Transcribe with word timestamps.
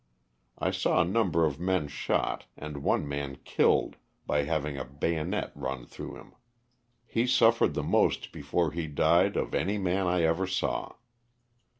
I 0.57 0.71
saw 0.71 0.99
a 0.99 1.05
number 1.05 1.45
of 1.45 1.59
men 1.59 1.87
shot 1.87 2.45
and 2.57 2.81
one 2.83 3.07
man 3.07 3.35
killed 3.45 3.97
by 4.25 4.45
having 4.45 4.75
a 4.75 4.83
bayonet 4.83 5.51
run 5.53 5.85
through 5.85 6.15
him. 6.15 6.33
He 7.05 7.27
suffered 7.27 7.75
the 7.75 7.83
most 7.83 8.31
before 8.31 8.71
he 8.71 8.87
died 8.87 9.37
of 9.37 9.53
any 9.53 9.77
man 9.77 10.07
I 10.07 10.23
ever 10.23 10.47
saw. 10.47 10.95